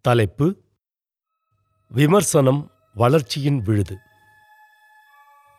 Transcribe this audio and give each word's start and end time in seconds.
தலைப்பு 0.00 0.56
விமர்சனம் 1.88 2.70
வளர்ச்சியின் 2.94 3.62
விழுது. 3.62 3.98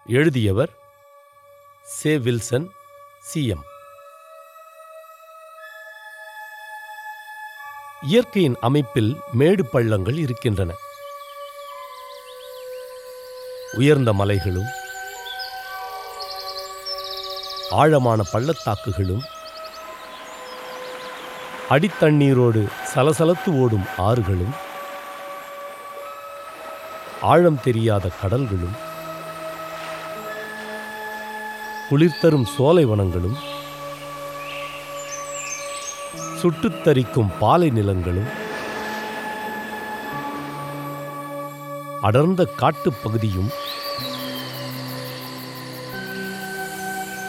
எழுதியவர் 0.06 0.70
சே 1.84 2.18
வில்சன் 2.18 2.68
சிஎம் 3.34 3.66
இயற்கையின் 8.02 8.56
அமைப்பில் 8.62 9.18
மேடு 9.32 9.66
பள்ளங்கள் 9.66 10.18
இருக்கின்றன. 10.18 10.74
உயர்ந்த 13.74 14.12
மலைகளும் 14.14 14.70
ஆழமான 17.74 18.22
பள்ளத்தாக்குகளும் 18.32 19.24
அடித்தண்ணீரோடு 21.70 22.62
சலசலத்து 22.92 23.52
ஓடும் 23.56 23.86
ஆறுகளும் 24.02 24.56
ஆழம் 27.24 27.60
தெரியாத 27.64 28.06
கடல்களும் 28.22 28.78
குளிர்த்தரும் 31.90 32.48
சோலை 32.56 32.86
வனங்களும் 32.86 33.40
சுட்டுத்தரிக்கும் 36.42 37.32
பாலை 37.40 37.70
நிலங்களும் 37.70 38.30
அடர்ந்த 42.02 42.42
காட்டுப் 42.56 43.02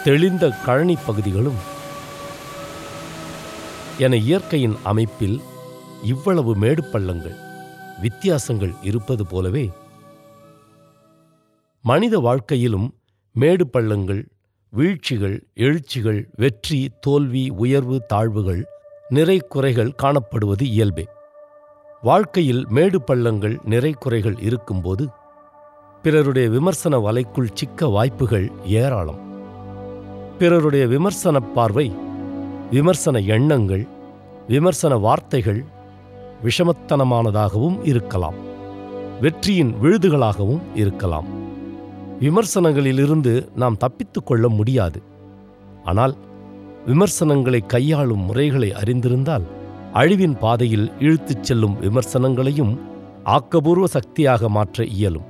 தெளிந்த 0.05 0.49
கழனி 0.67 0.97
பகுதிகளும் 1.07 1.59
என 3.99 4.17
இயற்கையின் 4.17 4.77
அமைப்பில் 4.83 5.41
இவ்வளவு 6.03 6.57
மேடு 6.57 6.85
பள்ளங்கள் 6.85 7.37
வித்தியாசங்கள் 8.01 8.73
இருப்பது 8.83 9.27
போலவே 9.27 9.71
மனித 11.83 12.19
வாழ்க்கையிலும் 12.19 12.95
மேடு 13.33 13.67
பள்ளங்கள் 13.67 14.29
வீழ்ச்சிகள் 14.69 15.47
எழுச்சிகள் 15.55 16.29
வெற்றி 16.37 16.91
தோல்வி 17.01 17.49
உயர்வு 17.49 18.03
தாழ்வுகள் 18.07 18.65
நிறை 19.09 19.39
குறைகள் 19.39 19.95
காணப்படுவது 20.03 20.63
இயல்பே. 20.63 21.05
வாழ்க்கையில் 22.03 22.67
மேடு 22.69 23.03
பள்ளங்கள் 23.03 23.59
நிறை 23.65 23.93
குறைகள் 23.93 24.39
இருக்கும்போது 24.41 25.09
பிறருடைய 26.03 26.49
விமர்சன 26.49 26.99
வலைக்குள் 26.99 27.55
சிக்க 27.55 27.87
வாய்ப்புகள் 27.87 28.51
ஏராளம். 28.65 29.32
பிறருடைய 30.43 30.87
விமர்சன 30.87 31.41
பார்வை 31.41 31.93
விமர்சன 32.71 33.19
எண்ணங்கள் 33.19 33.87
விமர்சன 34.49 34.97
வார்த்தைகள் 34.97 35.65
விஷமத்தனமானதாகவும் 36.43 37.79
இருக்கலாம். 37.83 38.35
வெற்றியின் 39.21 39.75
விழுதுகளாகவும் 39.83 40.61
இருக்கலாம். 40.75 41.25
விமர்சனங்களிலிருந்து 42.21 43.49
நாம் 43.55 43.77
தப்பித்துக் 43.77 44.27
கொள்ள 44.27 44.49
முடியாது. 44.49 45.03
ஆனால் 45.85 46.15
விமர்சனங்களை 46.87 47.61
கையாளும் 47.67 48.25
முறைகளை 48.25 48.71
அறிந்திருந்தால் 48.71 49.47
அழிவின் 49.95 50.39
பாதையில் 50.39 50.93
இழுத்துச் 50.99 51.45
செல்லும் 51.45 51.77
விமர்சனங்களையும் 51.81 52.79
ஆக்கபூர்வ 53.25 53.87
சக்தியாக 53.87 54.49
மாற்ற 54.49 54.85
இயலும். 54.85 55.29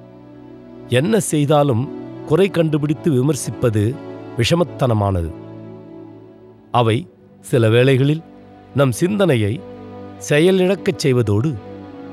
என்ன 0.88 1.20
செய்தாலும் 1.20 1.90
குறை 2.26 2.48
கண்டுபிடித்து 2.48 3.12
விமர்சிப்பது 3.12 3.94
விஷமத்தனமானது. 4.38 5.32
அவை 6.70 7.08
சில 7.40 7.68
வேளைகளில் 7.68 8.22
நம் 8.74 8.92
சிந்தனையை 8.92 9.60
செயலிழக்கச் 10.28 10.98
செய்வதோடு 10.98 11.54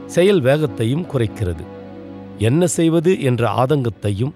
செயல் 0.06 0.41
வேகத்தையும் 0.41 1.06
குறைக்கிறது. 1.06 1.63
என்ன 2.38 2.68
செய்வது 2.68 3.22
என்ற 3.22 3.63
ஆதங்கத்தையும் 3.63 4.31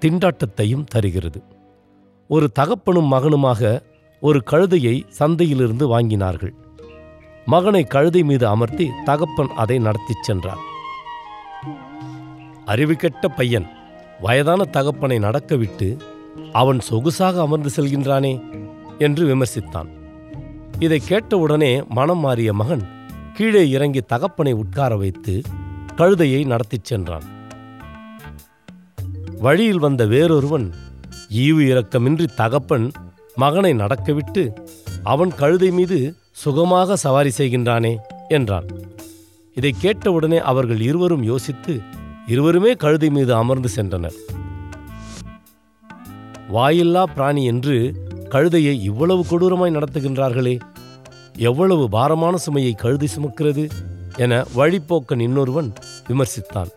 திண்டாட்டத்தையும் 0.00 0.84
தருகிறது. 0.84 1.42
ஒரு 2.28 2.50
தகப்பனும் 2.52 3.12
மகனுமாக 3.12 3.82
ஒரு 4.20 4.42
கழுதையை 4.50 5.02
சந்தையிலிருந்து 5.08 5.98
வாங்கினார்கள். 5.98 6.52
மகனை 7.44 7.84
கழுதை 7.84 8.22
மீது 8.22 8.46
அமர்த்தி 8.46 8.90
தகப்பன் 9.04 9.48
அதை 9.56 9.78
நடத்திச் 9.78 10.22
சென்றார். 10.22 10.58
அறிவுகெட்ட 12.66 13.36
பையன் 13.36 13.66
வயதான 14.20 14.64
தகப்பனை 14.64 15.18
நடக்கவிட்டு 15.18 15.96
அவன் 16.52 16.80
சொகுசாக 16.90 17.40
அமர்ந்து 17.40 17.70
செல்கின்றானே 17.76 18.42
என்று 18.98 19.36
விமர்சித்தான். 19.36 19.88
இதை 20.78 20.98
கேட்டவுடனே 20.98 21.82
மனம் 21.88 22.18
மாறிய 22.18 22.52
மகன் 22.52 22.84
கீழே 23.34 23.70
இறங்கி 23.70 24.00
தகப்பனை 24.00 24.52
உட்கார 24.52 24.96
வைத்து 24.96 25.40
கழுதையை 25.96 26.46
நடத்திச் 26.46 26.84
சென்றான். 26.84 27.22
வழியில் 29.40 29.78
வந்த 29.78 30.06
வேறொருவன் 30.06 30.72
ஈவு 31.30 31.62
இரக்கமின்றி 31.72 32.26
தகப்பன் 32.34 32.92
மகனை 33.34 33.72
நடக்கவிட்டு 33.72 34.52
அவன் 35.02 35.34
கழுதை 35.34 35.70
மீது 35.70 36.16
சுகமாக 36.32 36.96
சவாரி 36.96 37.30
செய்கின்றானே 37.38 37.96
என்றான். 38.28 38.66
இதை 39.54 39.74
கேட்டவுடனே 39.78 40.38
அவர்கள் 40.38 40.80
இருவரும் 40.80 41.22
யோசித்து 41.22 41.80
இருவருமே 42.26 42.74
கழுதை 42.74 43.10
மீது 43.10 43.34
அமர்ந்து 43.34 43.68
சென்றனர். 43.76 44.16
வாயில்லா 46.48 47.02
பிராணி 47.02 47.44
என்று 47.44 47.76
கழுதையை 48.28 48.80
இவ்வளவு 48.80 49.24
கொடூரமாய் 49.30 49.76
நடத்துகின்றார்களே 49.76 50.60
எவ்வளவு 51.36 51.88
பாரமான 51.88 52.36
சுமையை 52.36 52.74
கழுதி 52.74 53.08
சுமக்கிறது 53.16 53.70
என 54.16 54.44
வழிப்போக்கன் 54.56 55.20
இன்னொருவன் 55.20 55.72
விமர்சித்தான். 56.08 56.70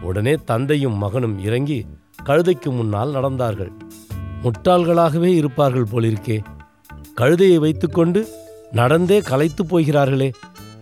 உடனே 0.00 0.34
தந்தையும் 0.44 0.94
மகனும் 0.94 1.38
இறங்கி 1.38 1.86
கழுதைக்கு 2.24 2.70
முன்னால் 2.70 3.14
நடந்தார்கள். 3.14 3.72
முட்டாள்களாகவே 4.42 5.30
இருப்பார்கள் 5.34 5.90
போலிருக்கே 5.92 6.38
கழுதையை 7.20 7.56
வைத்துக்கொண்டு 7.56 8.28
நடந்தே 8.72 9.20
களைத்துப் 9.20 9.68
போகிறார்களே 9.68 10.30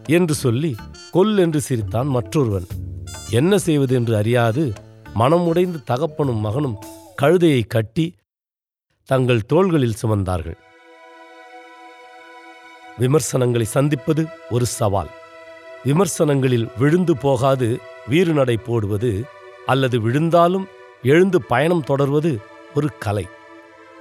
என்று 0.07 0.35
சொல்லி 0.35 0.75
கொல் 1.11 1.39
என்று 1.39 1.61
சிரித்தான் 1.61 2.07
மற்றொருவன். 2.07 2.67
என்ன 3.31 3.59
செய்வது 3.59 3.95
என்று 3.95 4.17
அறியாது 4.17 4.73
மனம் 5.15 5.47
உடைந்து 5.47 5.79
தகப்பனும் 5.85 6.41
மகனும் 6.41 6.79
கழுதையை 7.23 7.67
கட்டி 7.67 8.15
தங்கள் 9.05 9.47
தோள்களில் 9.47 10.01
சுமந்தார்கள். 10.03 10.57
விமர்சனங்களை 12.99 13.67
சந்திப்பது 13.67 14.27
ஒரு 14.51 14.67
சவால். 14.67 15.11
விமர்சனங்களில் 15.85 16.67
விழுந்து 16.79 17.17
போகாது 17.17 17.81
வீறுநடை 18.11 18.57
போடுவது 18.57 19.25
அல்லது 19.67 20.01
விழுந்தாலும் 20.01 20.67
எழுந்து 21.03 21.43
பயணம் 21.43 21.85
தொடர்வது 21.85 22.41
ஒரு 22.75 22.89
கலை. 22.99 23.27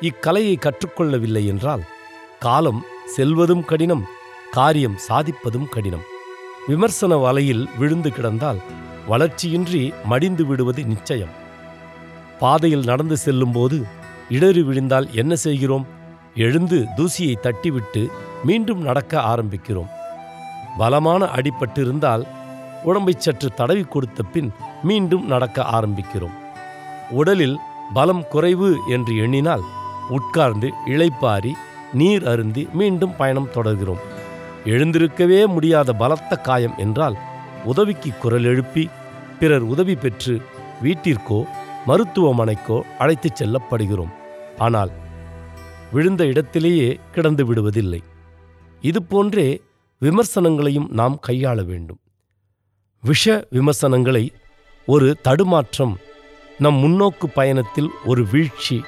இக்கலையை 0.02 0.56
கற்றுக்கொள்ளவில்லை 0.58 1.46
என்றால் 1.46 1.84
காலம் 2.40 2.86
செல்வதும் 3.18 3.66
கடினம் 3.66 4.06
காரியம் 4.52 4.98
சாதிப்பதும் 5.08 5.70
கடினம். 5.70 6.08
விமர்சன 6.68 7.16
வலையில் 7.16 7.70
விழுந்து 7.78 8.10
கிடந்தால் 8.10 8.62
வளர்ச்சியின்றி 9.10 9.94
மடிந்து 10.06 10.46
விடுவது 10.46 10.86
நிச்சயம். 10.86 11.42
பாதையில் 12.40 12.84
நடந்து 12.84 13.18
செல்லும்போது 13.18 13.86
இடறி 14.30 14.62
விழுந்தால் 14.64 15.08
என்ன 15.12 15.36
செய்கிறோம்? 15.36 15.88
எழுந்து 16.36 16.86
தூசியை 16.98 17.36
தட்டிவிட்டு 17.42 18.08
மீண்டும் 18.44 18.82
நடக்க 18.82 19.22
ஆரம்பிக்கிறோம். 19.22 19.90
பலமான 20.78 21.26
அடிபட்டிருந்தால் 21.26 22.28
உடம்பைச் 22.84 23.20
சற்று 23.20 23.50
தடவி 23.50 23.84
கொடுத்த 23.84 24.24
பின் 24.24 24.52
மீண்டும் 24.84 25.26
நடக்க 25.26 25.62
ஆரம்பிக்கிறோம். 25.62 26.34
உடலில் 27.10 27.58
பலம் 27.94 28.28
குறைவு 28.28 28.80
என்று 28.90 29.18
எண்ணினால் 29.18 29.62
உட்கார்ந்து 30.10 30.72
இளைப்பாரி 30.86 31.52
நீர் 31.94 32.28
அருந்தி 32.28 32.70
மீண்டும் 32.74 33.16
பயணம் 33.16 33.50
தொடர்கிறோம். 33.54 34.02
எழுந்திருக்கவே 34.66 35.48
முடியாத 35.48 35.94
பலத்த 35.94 36.36
காயம் 36.36 36.74
என்றால் 36.78 37.18
உதவிக்கு 37.66 38.10
குரல் 38.22 38.44
எழுப்பி 38.44 38.90
பிறர் 39.40 39.66
உதவி 39.74 39.96
பெற்று 39.96 40.42
வீட்டிற்கோ 40.84 41.40
மருத்துவமனைக்கோ 41.88 42.78
அழைத்துச் 43.00 43.44
செல்லப்படுகிறோம். 43.44 44.14
ஆனால் 44.58 44.92
விழுந்த 45.92 46.26
இடத்திலேயே 46.26 47.00
கிடந்து 47.12 47.44
விடுவதில்லை. 47.46 48.02
இதுபோன்றே 48.82 49.48
விமர்சனங்களையும் 50.02 50.88
நாம் 50.90 51.20
கையாள 51.28 51.66
வேண்டும். 51.66 52.00
விஷ 53.04 53.46
விமர்சனங்களை 53.50 54.32
ஒரு 54.88 55.18
தடுமாற்றம் 55.22 55.96
நம் 56.60 56.76
முன்னோக்கு 56.76 57.28
பயணத்தில் 57.34 57.90
ஒரு 58.06 58.26
வீழ்ச்சி 58.32 58.84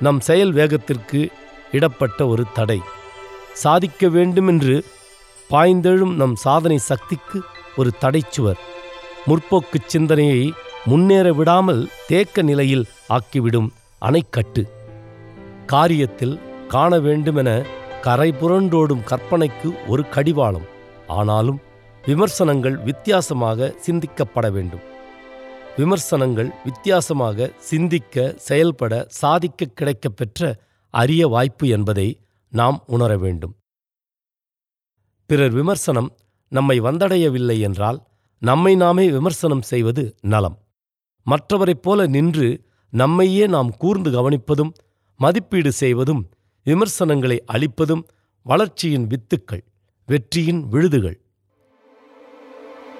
நம் 0.00 0.20
செயல் 0.20 0.52
வேகத்திற்கு 0.52 1.20
இடப்பட்ட 1.72 2.26
ஒரு 2.26 2.44
தடை. 2.52 2.80
சாதிக்க 3.52 4.08
வேண்டுமென்று 4.08 4.84
பாய்ந்தெழும் 5.50 6.14
நம் 6.14 6.34
சாதனை 6.34 6.78
சக்திக்கு 6.78 7.38
ஒரு 7.78 7.92
தடைச்சுவர். 8.00 8.58
முற்போக்குச் 9.26 9.88
சிந்தனையை 9.88 10.52
முன்னேற 10.84 11.32
விடாமல் 11.32 11.88
தேக்க 12.06 12.42
நிலையில் 12.42 12.86
ஆக்கிவிடும் 13.08 13.68
அணைக்கட்டு. 14.00 14.68
காரியத்தில் 15.72 16.66
காண 16.66 16.98
வேண்டுமென 16.98 17.64
கரை 18.00 18.30
புரண்டோடும் 18.30 19.04
கற்பனைக்கு 19.04 19.86
ஒரு 19.86 20.08
கடிவாளம். 20.08 20.66
ஆனாலும் 21.06 21.60
விமர்சனங்கள் 22.06 22.76
வித்தியாசமாக 22.76 23.74
சிந்திக்கப்பட 23.86 24.50
வேண்டும். 24.50 24.80
விமர்சனங்கள் 25.76 26.50
வித்தியாசமாக 26.64 27.50
சிந்திக்க 27.58 28.34
செயல்பட 28.36 29.06
சாதிக்க 29.08 29.66
கிடைக்கப்பெற்ற 29.74 30.54
அரிய 30.90 31.26
வாய்ப்பு 31.26 31.68
என்பதை 31.68 32.20
நாம் 32.50 32.82
உணர 32.86 33.16
வேண்டும். 33.16 33.54
பிறர் 35.26 35.50
விமர்சனம் 35.50 36.16
நம்மை 36.48 36.80
வந்தடையவில்லை 36.80 37.60
என்றால் 37.60 37.98
நம்மை 38.42 38.74
நாமே 38.74 39.10
விமர்சனம் 39.10 39.62
செய்வது 39.62 40.14
நலம். 40.20 40.58
மற்றவரைப் 41.26 41.82
போல 41.82 42.06
நின்று 42.06 42.64
நம்மையே 42.92 43.46
நாம் 43.46 43.70
கூர்ந்து 43.76 44.10
கவனிப்பதும் 44.10 44.72
மதிப்பீடு 45.16 45.72
செய்வதும் 45.72 46.22
விமர்சனங்களை 46.66 47.42
அளிப்பதும் 47.52 48.04
வளர்ச்சியின் 48.42 49.06
வித்துக்கள் 49.06 49.64
வெற்றியின் 50.06 50.68
விழுதுகள். 50.68 51.20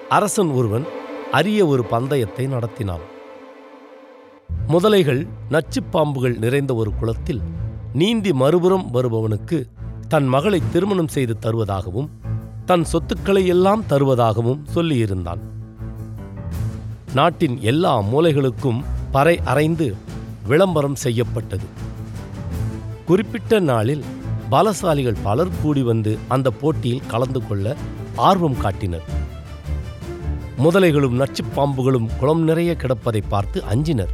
அரசன் 0.09 0.51
ஒருவன் 0.51 0.85
அரிய 1.33 1.67
ஒரு 1.67 1.85
பந்தயத்தை 1.85 2.47
நடத்தினான். 2.47 3.05
முதலைகள் 4.69 5.29
நச்சுப்பாம்புகள் 5.51 6.39
நிறைந்த 6.39 6.75
ஒரு 6.75 6.91
குளத்தில் 6.95 7.43
நீந்தி 7.93 8.33
மறுபுறம் 8.33 8.87
வருபவனுக்கு 8.93 9.59
தன் 10.09 10.27
மகளை 10.27 10.63
திருமணம் 10.73 11.09
செய்து 11.09 11.37
தருவதாகவும் 11.41 12.09
தன் 12.69 12.85
சொத்துக்களை 12.85 13.47
எல்லாம் 13.47 13.85
தருவதாகவும் 13.89 14.59
சொல்லியிருந்தான். 14.75 15.39
நாட்டின் 17.15 17.59
எல்லா 17.61 18.01
மூலைகளுக்கும் 18.01 18.85
பறை 19.11 19.41
அறைந்து 19.45 19.97
விளம்பரம் 20.47 20.95
செய்யப்பட்டது. 20.95 21.65
குறிப்பிட்ட 23.07 23.59
நாளில் 23.59 24.05
பலசாலிகள் 24.51 25.17
பலர் 25.23 25.49
கூடி 25.63 25.83
வந்து 25.83 26.19
அந்த 26.29 26.51
போட்டியில் 26.51 27.07
கலந்து 27.07 27.47
கொள்ள 27.47 27.77
ஆர்வம் 28.17 28.59
காட்டினர். 28.59 29.03
முதலைகளும் 30.59 31.21
நச்சுப் 31.21 31.61
பாம்புகளும் 31.61 32.09
குளம் 32.19 32.43
நிறைய 32.43 32.77
கிடப்பதை 32.79 33.23
பார்த்து 33.29 33.65
அஞ்சினர். 33.65 34.11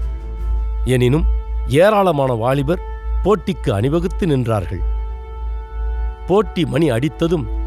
எனினும் 0.85 1.25
ஏராளமான 1.69 2.33
வாலிபர் 2.33 2.81
போட்டிக்கு 3.25 3.71
அணிவகுத்து 3.71 4.27
நின்றார்கள். 4.27 4.81
போட்டி 6.27 6.67
மணி 6.67 6.91
அடித்ததும் 6.91 7.63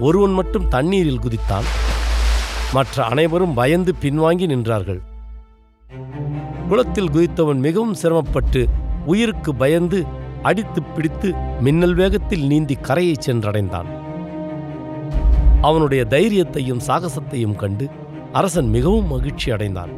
ஒருவன் 0.00 0.32
மட்டும் 0.32 0.68
தண்ணீரில் 0.68 1.20
குதித்தான். 1.20 1.64
மற்ற 2.72 3.04
அனைவரும் 3.04 3.54
பயந்து 3.54 3.94
பின்வாங்கி 4.00 4.46
நின்றார்கள். 4.46 5.00
குளத்தில் 6.68 7.10
குதித்தவன் 7.10 7.58
மிகவும் 7.58 7.94
சிரமப்பட்டு 7.94 8.68
உயிருக்கு 9.06 9.54
பயந்து 9.54 10.04
அடித்து 10.42 10.82
பிடித்து 10.82 11.34
மின்னல் 11.60 11.94
வேகத்தில் 11.94 12.46
நீந்தி 12.46 12.74
கரையை 12.74 13.16
சென்றடைந்தான். 13.26 13.86
அவனுடைய 15.62 16.06
தைரியத்தையும் 16.10 16.80
சாகசத்தையும் 16.86 17.56
கண்டு 17.56 17.88
அரசன் 18.32 18.68
மிகவும் 18.68 19.06
மகிழ்ச்சி 19.06 19.50
அடைந்தான். 19.50 19.90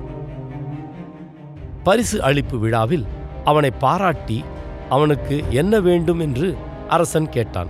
பரிசு 1.82 2.22
அளிப்பு 2.22 2.58
விழாவில் 2.58 3.06
அவனை 3.44 3.70
பாராட்டி 3.70 4.44
அவனுக்கு 4.88 5.44
என்ன 5.50 5.80
வேண்டும் 5.80 6.20
என்று 6.20 6.56
அரசன் 6.88 7.28
கேட்டான். 7.28 7.68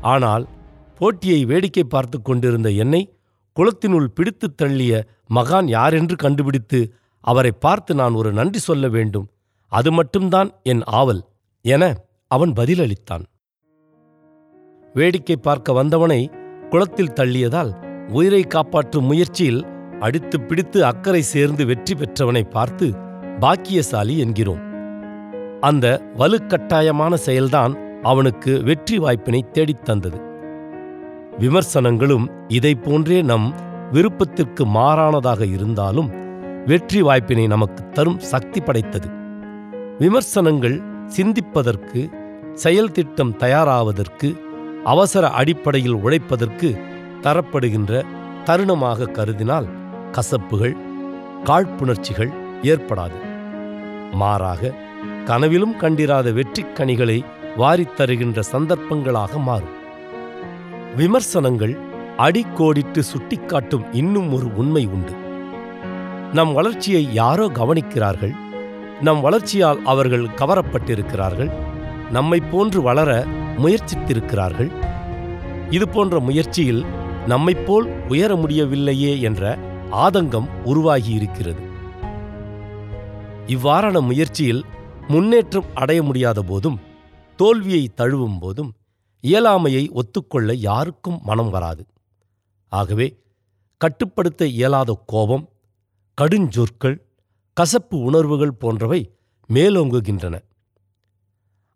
ஆனால் 0.00 0.46
போட்டியை 0.98 1.44
வேடிக்கை 1.44 1.84
பார்த்து 1.84 2.22
கொண்டிருந்த 2.22 2.70
என்னை 2.70 3.16
குளத்தினுள் 3.56 4.08
பிடித்துத் 4.14 4.62
தள்ளிய 4.62 5.02
மகான் 5.34 5.68
யாரென்று 5.68 6.16
கண்டுபிடித்து 6.16 6.92
அவரை 7.20 7.50
பார்த்து 7.50 7.94
நான் 7.94 8.12
ஒரு 8.12 8.32
நன்றி 8.32 8.58
சொல்ல 8.58 8.88
வேண்டும். 8.88 9.30
அது 9.68 9.92
மட்டும்தான் 9.92 10.50
என் 10.62 10.82
ஆவல் 10.84 11.22
என 11.60 11.94
அவன் 12.28 12.52
பதிலளித்தான். 12.52 13.24
வேடிக்கை 14.94 15.36
பார்க்க 15.36 15.72
வந்தவனை 15.72 16.30
குளத்தில் 16.70 17.12
தள்ளியதால் 17.12 17.72
உயிரை 18.08 18.42
காப்பாற்றும் 18.42 19.04
முயற்சியில் 19.04 19.66
அடித்து 20.00 20.40
பிடித்து 20.40 20.84
அக்கறை 20.84 21.22
சேர்ந்து 21.22 21.66
வெற்றி 21.66 21.94
பெற்றவனை 21.94 22.50
பார்த்து 22.50 22.94
பாக்கியசாலி 23.40 24.18
என்கிறோம். 24.18 24.62
அந்த 25.60 25.86
வலுக்கட்டாயமான 26.16 27.14
செயல்தான் 27.26 28.00
அவனுக்கு 28.02 28.62
வெற்றி 28.62 28.98
வாய்ப்பினை 28.98 29.50
தேடித் 29.50 29.84
தந்தது. 29.84 30.18
விமர்சனங்களும் 31.38 32.26
இதை 32.48 32.74
போன்றே 32.74 33.22
நம் 33.22 33.54
விருப்பத்திற்கு 33.92 34.66
மாறானதாக 34.66 35.52
இருந்தாலும் 35.52 36.08
வெற்றி 36.66 37.02
வாய்ப்பினை 37.02 37.46
நமக்கு 37.46 37.88
தரும் 37.88 38.18
சக்தி 38.18 38.60
படைத்தது. 38.60 39.08
விமர்சனங்கள் 39.98 40.76
சிந்திப்பதற்கு 41.06 42.00
செயல் 42.54 42.92
திட்டம் 42.92 43.36
தயாராவதற்கு 43.36 44.28
அவசர 44.84 45.28
அடிப்படையில் 45.28 45.96
உழைப்பதற்கு 45.96 46.68
தரப்படுகின்ற 47.22 48.02
தருணமாக 48.44 49.10
கருதினால் 49.12 49.68
கசப்புகள் 50.12 50.76
காழ்ப்புணர்ச்சிகள் 51.44 52.32
ஏற்படாது. 52.62 53.18
மாறாக 54.12 54.74
கனவிலும் 55.24 55.76
கண்டிராத 55.76 56.30
வெற்றிக் 56.30 56.76
கனிகளை 56.76 57.24
வாரித்தருகின்ற 57.56 58.40
சந்தர்ப்பங்களாக 58.52 59.38
மாறும். 59.38 59.74
விமர்சனங்கள் 60.96 61.72
அடிக்கோடிட்டு 62.16 63.00
சுட்டிக்காட்டும் 63.12 63.84
இன்னும் 63.92 64.32
ஒரு 64.32 64.54
உண்மை 64.54 64.86
உண்டு. 64.86 65.14
நம் 66.32 66.52
வளர்ச்சியை 66.52 67.02
யாரோ 67.12 67.46
கவனிக்கிறார்கள்? 67.46 68.34
நம் 69.00 69.20
வளர்ச்சியால் 69.20 69.80
அவர்கள் 69.84 70.24
கவரப்பட்டிருக்கிறார்கள்? 70.24 71.50
நம்மைப் 72.10 72.48
போன்று 72.50 72.82
வளர 72.82 73.10
முயற்சித்திருக்கிறார்கள்? 73.56 74.70
இது 75.70 75.88
போன்ற 75.88 76.18
முயற்சியில் 76.18 76.82
நம்மைப் 77.26 77.66
போல் 77.66 77.86
உயர 78.08 78.36
முடியவில்லையே 78.36 79.20
என்ற 79.20 79.42
ஆதங்கம் 79.90 80.48
உருவாகியிருக்கிறது 80.64 81.62
இவ்வாறான 83.46 84.00
முயற்சியில் 84.00 84.64
முன்னேற்றம் 85.08 85.70
அடைய 85.74 86.02
முடியாத 86.02 86.42
போதும் 86.42 86.78
தோல்வியை 87.36 87.84
தழுவும் 87.96 88.38
போதும் 88.40 88.72
இயலாமையை 89.22 89.90
ஒத்துக்கொள்ள 89.90 90.54
யாருக்கும் 90.54 91.20
மனம் 91.22 91.50
வராது. 91.50 91.86
ஆகவே 92.68 93.22
கட்டுப்படுத்த 93.76 94.46
இயலாத 94.46 95.02
கோபம் 95.06 95.48
கடுஞ்சொற்கள் 96.20 97.02
கசப்பு 97.52 97.98
உணர்வுகள் 97.98 98.52
போன்றவை 98.52 99.14
மேலோங்குகின்றன. 99.48 100.38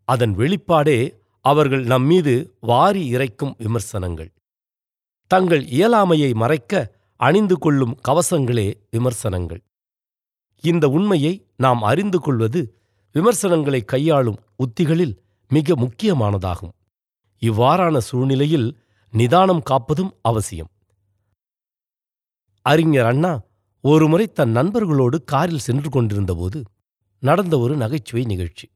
அதன் 0.04 0.36
வெளிப்பாடே 0.36 1.18
அவர்கள் 1.40 1.84
நம்மீது 1.84 2.56
வாரி 2.60 3.14
இறைக்கும் 3.14 3.54
விமர்சனங்கள். 3.58 4.32
தங்கள் 5.26 5.64
இயலாமையை 5.64 6.34
மறைக்க 6.34 6.92
அணிந்து 7.16 7.58
கொள்ளும் 7.58 7.98
கவசங்களே 8.08 8.74
விமர்சனங்கள். 8.90 9.62
இந்த 10.60 10.88
உண்மையை 10.88 11.46
நாம் 11.56 11.82
அறிந்து 11.82 12.20
கொள்வது 12.20 12.74
விமர்சனங்களை 13.12 13.84
கையாளும் 13.84 14.38
உத்திகளில் 14.56 15.14
மிக 15.48 15.74
முக்கியமானதாகும். 15.74 16.74
இவ்வாறான 17.42 17.98
சூழ்நிலையில் 17.98 18.78
நிதானம் 19.10 19.62
காப்பதும் 19.62 20.18
அவசியம். 20.22 20.70
அறிஞர் 22.62 23.04
அண்ணா 23.04 23.42
ஒருமுறை 23.80 24.26
தன் 24.26 24.56
நண்பர்களோடு 24.56 25.24
காரில் 25.24 25.58
சென்று 25.58 25.90
கொண்டிருந்தபோது 25.90 26.64
நடந்த 27.18 27.58
ஒரு 27.58 27.76
நகைச்சுவை 27.76 28.24
நிகழ்ச்சி. 28.24 28.70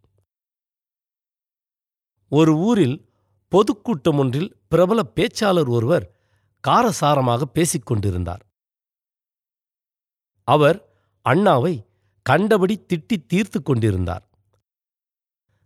ஒரு 2.29 2.57
ஊரில் 2.57 3.13
பொதுக்கூட்டம் 3.49 4.19
ஒன்றில் 4.19 4.57
பிரபல 4.69 5.03
பேச்சாளர் 5.15 5.69
ஒருவர் 5.69 6.17
காரசாரமாக 6.69 7.43
பேசிக் 7.43 7.87
கொண்டிருந்தார். 7.87 8.47
அவர் 10.43 10.79
அண்ணாவை 11.29 11.87
கண்டபடி 12.23 12.87
திட்டி 12.89 13.27
தீர்த்து 13.27 13.63
கொண்டிருந்தார். 13.63 14.25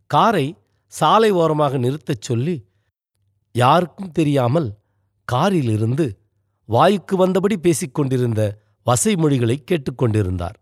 காரை 0.07 0.57
சாலை 0.87 1.31
ஓரமாக 1.31 1.79
நிறுத்தச் 1.79 2.21
சொல்லி 2.21 2.68
யாருக்கும் 3.59 4.13
தெரியாமல் 4.13 4.79
காரிலிருந்து 5.25 6.19
வாய்க்கு 6.65 7.27
வந்தபடி 7.27 7.57
பேசிக்கொண்டிருந்த 7.57 8.63
வசை 8.85 9.17
மொழிகளை 9.17 9.65
கேட்டுக்கொண்டிருந்தார். 9.71 10.55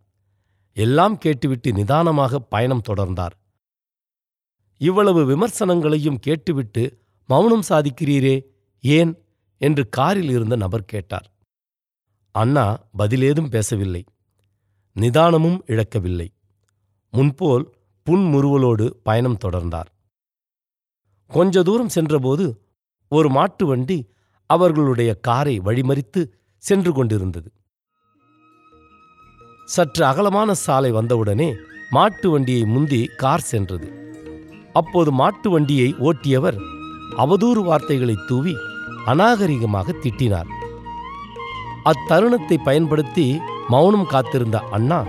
எல்லாம் 0.72 1.18
கேட்டுவிட்டு 1.18 1.72
நிதானமாக 1.72 2.38
பயணம் 2.38 2.82
தொடர்ந்தார். 2.88 3.36
இவ்வளவு 4.76 5.24
விமர்சனங்களையும் 5.24 6.18
கேட்டுவிட்டு 6.18 6.98
மௌனம் 7.26 7.62
சாதிக்கிறீரே 7.68 8.44
ஏன்? 8.80 9.24
என்று 9.58 9.88
காரில் 9.88 10.28
இருந்த 10.28 10.56
நபர் 10.56 10.84
கேட்டார். 10.84 11.32
அண்ணா 12.30 12.88
பதிலேதும் 12.98 13.50
பேசவில்லை. 13.50 14.04
நிதானமும் 14.94 15.60
இழக்கவில்லை. 15.66 16.32
முன்போல் 17.10 17.74
புன்முறுவலோடு 18.10 18.90
பயணம் 19.02 19.38
தொடர்ந்தார். 19.44 19.90
கொஞ்ச 21.26 21.62
தூரம் 21.62 21.88
சென்றபோது 21.88 22.60
ஒரு 23.12 23.28
மாட்டு 23.28 23.66
வண்டி 23.66 23.98
அவர்களுடைய 24.50 25.10
காரை 25.26 25.60
வழிமறித்து 25.66 26.20
சென்று 26.62 26.92
கொண்டிருந்தது. 26.92 27.48
சற்று 29.74 30.02
அகலமான 30.04 30.50
சாலை 30.54 30.90
வந்தவுடனே 30.90 31.48
மாட்டு 31.90 32.30
வண்டியை 32.30 32.64
முந்தி 32.64 33.00
கார் 33.22 33.48
சென்றது. 33.52 33.88
அப்போது 34.72 35.10
மாட்டு 35.12 35.50
வண்டியை 35.50 35.88
ஓட்டியவர் 36.08 36.58
அவதூறு 37.24 37.62
வார்த்தைகளை 37.68 38.16
தூவி 38.28 38.54
அநாகரிகமாக 39.12 39.94
திட்டினார். 40.04 40.50
அத்தருணத்தை 41.90 42.56
பயன்படுத்தி 42.64 43.26
மௌனம் 43.68 44.08
காத்திருந்த 44.12 44.58
அண்ணா 44.76 45.00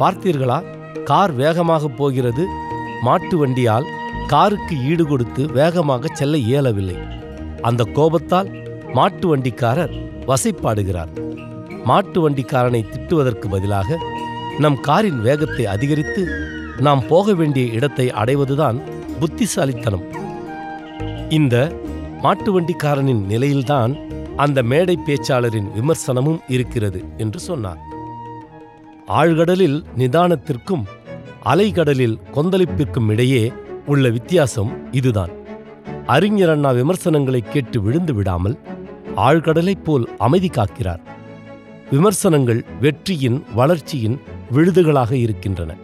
பார்த்தீர்களா 0.00 0.58
கார் 1.04 1.32
வேகமாக 1.40 1.88
போகிறது 2.00 2.44
மாட்டு 3.06 3.36
வண்டியால் 3.40 3.88
காருக்கு 4.32 4.74
ஈடு 4.90 5.04
கொடுத்து 5.06 5.42
வேகமாக 5.58 6.08
செல்ல 6.18 6.36
இயலவில்லை. 6.50 6.98
அந்த 7.62 7.84
கோபத்தால் 7.84 8.50
மாட்டு 8.92 9.36
வண்டிக்காரர் 9.36 9.94
வசைப்பாடுகிறார். 10.26 11.12
மாட்டு 11.84 12.18
வண்டிக்காரனை 12.28 12.84
திட்டுவதற்கு 12.92 13.46
பதிலாக 13.50 13.98
நம் 14.58 14.80
காரின் 14.80 15.20
வேகத்தை 15.20 15.66
அதிகரித்து 15.66 16.22
நாம் 16.80 17.06
போக 17.06 17.32
வேண்டிய 17.32 17.66
இடத்தை 17.66 18.10
அடைவதுதான் 18.10 18.78
புத்திசாலித்தனம். 19.20 20.06
இந்த 21.28 21.56
மாட்டு 22.20 22.60
வண்டிக்காரனின் 22.60 23.22
நிலையில்தான் 23.26 23.92
அந்த 24.36 24.62
மேடை 24.62 24.98
பேச்சாளரின் 25.06 25.68
விமர்சனமும் 25.78 26.40
இருக்கிறது 26.48 27.04
என்று 27.16 27.40
சொன்னார். 27.40 27.80
ஆழ்கடலில் 29.08 29.78
நிதானத்திற்கும் 29.96 30.84
அலைகடலில் 31.44 32.18
கொந்தளிப்பிற்கும் 32.34 33.10
இடையே 33.10 33.52
உள்ள 33.86 34.08
வித்தியாசம் 34.08 34.90
இதுதான். 34.90 35.32
அறிஞர் 36.06 36.50
அண்ணா 36.50 36.70
விமர்சனங்களை 36.70 37.40
கேட்டு 37.40 37.82
விழுந்து 37.82 38.14
விடாமல் 38.14 38.58
ஆழ்கடலைப் 39.16 39.84
போல் 39.84 40.08
அமைதி 40.18 40.48
காக்கிறார். 40.48 40.98
விமர்சனங்கள் 41.90 42.64
வெற்றியின் 42.80 43.44
வளர்ச்சியின் 43.54 44.20
விழுதுகளாக 44.52 45.12
இருக்கின்றன. 45.12 45.74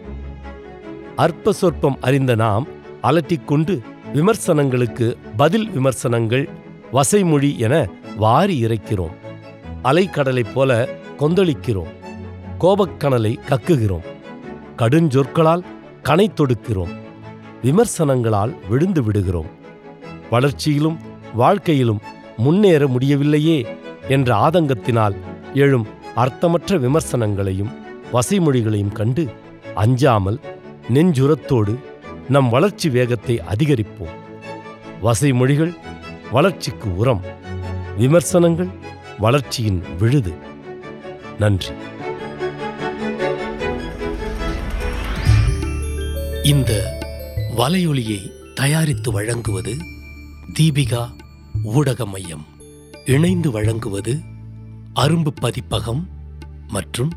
அற்ப 1.15 1.51
சொற்பம் 1.51 1.97
அறிந்த 2.01 2.35
நாம் 2.35 2.67
அலட்டிக்கொண்டு 3.03 3.79
விமர்சனங்களுக்கு 4.13 5.17
பதில் 5.37 5.69
விமர்சனங்கள் 5.69 6.49
வசைமொழி 6.93 7.57
என 7.57 7.87
வாரி 8.17 8.63
இறைக்கிறோம். 8.63 9.13
அலைக்கடலைப் 9.83 10.53
போல 10.53 10.87
கொந்தளிக்கிறோம். 11.19 11.91
கோபக்கணலை 12.59 13.35
கக்குகிறோம். 13.49 14.05
கடுஞ்சொற்களால் 14.77 15.63
கனை 16.03 16.27
தொடுக்கிறோம். 16.33 16.95
விமர்சனங்களால் 17.63 18.55
விழுந்து 18.69 19.03
விடுகிறோம். 19.03 19.57
வளர்ச்சியிலும் 20.29 20.99
வாழ்க்கையிலும் 21.33 22.01
முன்னேற 22.37 22.87
முடியவில்லையே 22.87 23.77
என்ற 24.07 24.49
ஆதங்கத்தினால் 24.49 25.15
எழும் 25.53 25.87
அர்த்தமற்ற 26.15 26.77
விமர்சனங்களையும் 26.77 27.71
வசைமொழிகளையும் 28.13 28.91
கண்டு 28.91 29.29
அஞ்சாமல் 29.75 30.39
நெஞ்சுரத்தோடு 30.93 31.75
நம் 32.29 32.49
வளர்ச்சி 32.49 32.89
வேகத்தை 32.89 33.41
அதிகரிப்போம். 33.55 34.15
வசைமொழிகள் 35.03 35.75
வளர்ச்சிக்கு 36.31 36.95
உரம் 36.95 37.23
விமர்சனங்கள் 37.97 38.67
வளர்ச்சியின் 39.19 39.83
விழுது. 39.99 40.33
நன்றி. 41.39 41.73
இந்த 46.43 46.97
வலையொலியை 47.57 48.31
தயாரித்து 48.55 49.11
வழங்குவது 49.11 49.77
தீபிகா 50.53 51.11
ஊடக 51.63 52.05
மையம் 52.05 52.45
இணைந்து 53.05 53.51
வழங்குவது 53.51 54.19
அரும்பு 54.95 55.27
பதிப்பகம் 55.27 56.07
மற்றும் 56.67 57.13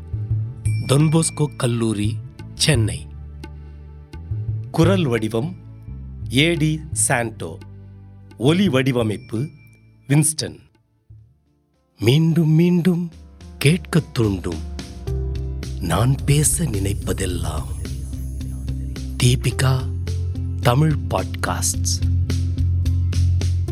தொன்போஸ்கோ 0.87 1.55
கல்லூரி 1.55 2.17
சென்னை. 2.53 3.07
குரல் 4.71 5.05
வடிவம் 5.05 5.55
ஏடி 6.29 6.79
சாண்டோ. 6.91 7.57
ஒலி 8.37 8.69
வடிவமைப்பு 8.69 9.49
வின்ஸ்டன். 10.07 10.59
மீண்டும் 11.99 12.49
மீண்டும் 12.49 13.11
கேட்கத் 13.57 14.13
தூண்டும். 14.13 14.59
நான் 15.79 16.15
பேச 16.25 16.63
நினைப்பதெல்லாம் 16.63 17.63
தீபிகா 19.23 19.81
தமிழ் 20.61 20.95
பாட்காஸ்ட் 21.09 22.21